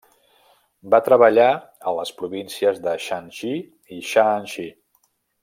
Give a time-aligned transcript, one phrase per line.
[0.93, 1.49] Va treballar
[1.91, 3.53] a les províncies de Shanxi
[3.99, 4.67] i Shaanxi.